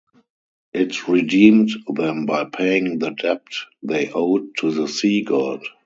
[0.73, 3.45] It redeemed them by paying the debt
[3.83, 5.61] they owed to the sea-god.